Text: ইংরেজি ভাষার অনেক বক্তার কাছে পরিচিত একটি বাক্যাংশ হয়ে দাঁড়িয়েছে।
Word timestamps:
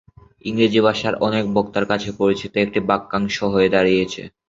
ইংরেজি 0.45 0.79
ভাষার 0.87 1.13
অনেক 1.27 1.45
বক্তার 1.55 1.85
কাছে 1.91 2.09
পরিচিত 2.19 2.53
একটি 2.57 2.79
বাক্যাংশ 2.89 3.35
হয়ে 3.53 3.69
দাঁড়িয়েছে। 3.75 4.21